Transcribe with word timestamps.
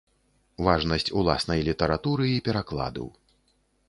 Важнасць 0.67 1.11
уласнай 1.19 1.61
літаратуры 1.67 2.25
і 2.39 2.39
перакладу. 2.47 3.05